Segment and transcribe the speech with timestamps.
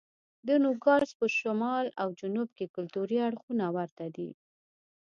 [0.47, 4.29] د نوګالس په شمال او جنوب کې کلتوري اړخونه ورته دي.